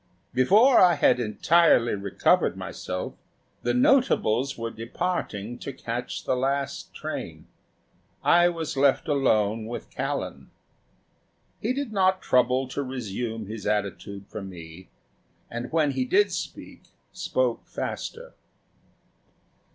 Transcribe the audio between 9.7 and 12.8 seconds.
Callan. He did not trouble